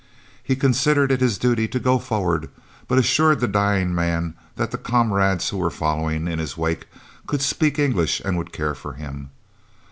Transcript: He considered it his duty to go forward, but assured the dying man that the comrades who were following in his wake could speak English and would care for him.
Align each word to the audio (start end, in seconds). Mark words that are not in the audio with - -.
He 0.43 0.55
considered 0.55 1.11
it 1.11 1.21
his 1.21 1.37
duty 1.37 1.67
to 1.67 1.77
go 1.79 1.99
forward, 1.99 2.49
but 2.87 2.97
assured 2.97 3.39
the 3.39 3.47
dying 3.47 3.93
man 3.93 4.33
that 4.55 4.71
the 4.71 4.79
comrades 4.79 5.49
who 5.49 5.57
were 5.57 5.69
following 5.69 6.27
in 6.27 6.39
his 6.39 6.57
wake 6.57 6.87
could 7.27 7.43
speak 7.43 7.77
English 7.77 8.19
and 8.25 8.35
would 8.35 8.51
care 8.51 8.73
for 8.73 8.93
him. 8.93 9.29